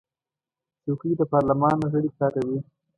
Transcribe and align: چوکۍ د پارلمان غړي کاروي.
چوکۍ 0.83 1.11
د 1.19 1.21
پارلمان 1.33 1.77
غړي 1.91 2.09
کاروي. 2.17 2.59